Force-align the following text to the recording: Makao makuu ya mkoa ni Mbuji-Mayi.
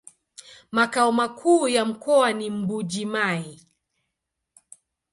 Makao 0.71 1.11
makuu 1.11 1.67
ya 1.67 1.85
mkoa 1.85 2.33
ni 2.33 2.49
Mbuji-Mayi. 2.49 3.61